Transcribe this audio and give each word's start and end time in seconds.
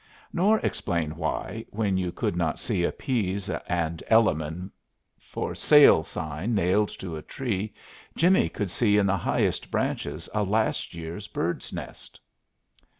Nor 0.33 0.57
explain 0.61 1.15
why, 1.15 1.63
when 1.69 1.95
you 1.95 2.11
could 2.11 2.35
not 2.35 2.57
see 2.57 2.83
a 2.83 2.91
Pease 2.91 3.51
and 3.51 4.01
Elliman 4.07 4.71
"For 5.19 5.53
Sale" 5.53 6.05
sign 6.05 6.55
nailed 6.55 6.89
to 6.97 7.15
a 7.17 7.21
tree, 7.21 7.75
Jimmie 8.15 8.49
could 8.49 8.71
see 8.71 8.97
in 8.97 9.05
the 9.05 9.15
highest 9.17 9.69
branches 9.69 10.27
a 10.33 10.41
last 10.41 10.95
year's 10.95 11.27
bird's 11.27 11.71
nest. 11.71 12.19